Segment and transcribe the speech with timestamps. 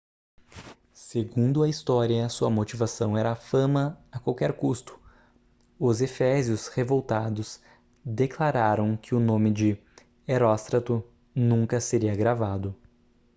[0.95, 4.99] segundo a história sua motivação era a fama a qualquer custo
[5.77, 7.61] os efésios revoltados
[8.03, 9.77] declararam que o nome de
[10.27, 11.03] heróstrato
[11.35, 12.75] nunca seria gravado